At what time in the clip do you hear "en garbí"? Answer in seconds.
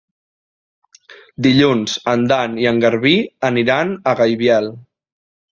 2.71-3.15